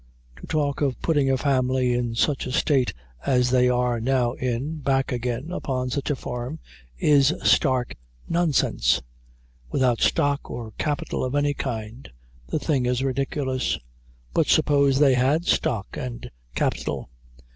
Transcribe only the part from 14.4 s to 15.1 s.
suppose